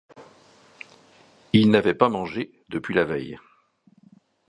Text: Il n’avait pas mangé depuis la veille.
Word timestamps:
Il 1.53 1.69
n’avait 1.69 1.93
pas 1.93 2.09
mangé 2.09 2.51
depuis 2.69 2.95
la 2.95 3.05
veille. 3.05 3.37